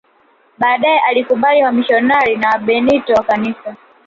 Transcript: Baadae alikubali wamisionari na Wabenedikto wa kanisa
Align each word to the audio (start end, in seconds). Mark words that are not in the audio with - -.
Baadae 0.57 0.99
alikubali 0.99 1.63
wamisionari 1.63 2.35
na 2.37 2.49
Wabenedikto 2.49 3.13
wa 3.13 3.23
kanisa 3.23 3.75